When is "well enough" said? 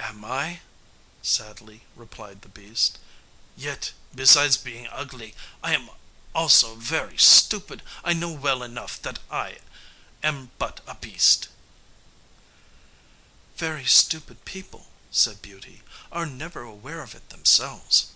8.32-9.00